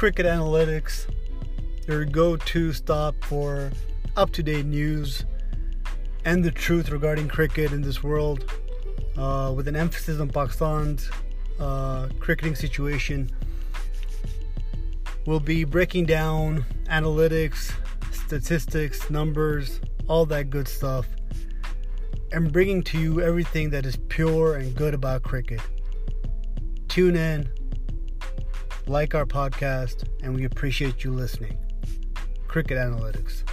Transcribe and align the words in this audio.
Cricket 0.00 0.24
Analytics, 0.24 1.14
your 1.86 2.06
go 2.06 2.34
to 2.34 2.72
stop 2.72 3.14
for 3.22 3.70
up 4.16 4.32
to 4.32 4.42
date 4.42 4.64
news 4.64 5.26
and 6.24 6.42
the 6.42 6.50
truth 6.50 6.88
regarding 6.88 7.28
cricket 7.28 7.70
in 7.70 7.82
this 7.82 8.02
world, 8.02 8.50
uh, 9.18 9.52
with 9.54 9.68
an 9.68 9.76
emphasis 9.76 10.18
on 10.18 10.30
Pakistan's 10.30 11.10
uh, 11.58 12.08
cricketing 12.18 12.54
situation. 12.54 13.28
We'll 15.26 15.38
be 15.38 15.64
breaking 15.64 16.06
down 16.06 16.64
analytics, 16.86 17.70
statistics, 18.10 19.10
numbers, 19.10 19.80
all 20.08 20.24
that 20.24 20.48
good 20.48 20.66
stuff, 20.66 21.06
and 22.32 22.50
bringing 22.50 22.82
to 22.84 22.98
you 22.98 23.20
everything 23.20 23.68
that 23.68 23.84
is 23.84 23.98
pure 24.08 24.56
and 24.56 24.74
good 24.74 24.94
about 24.94 25.24
cricket. 25.24 25.60
Tune 26.88 27.16
in, 27.16 27.50
like 28.90 29.14
our 29.14 29.24
podcast, 29.24 30.02
and 30.20 30.34
we 30.34 30.44
appreciate 30.44 31.04
you 31.04 31.12
listening. 31.12 31.56
Cricket 32.48 32.76
Analytics. 32.76 33.44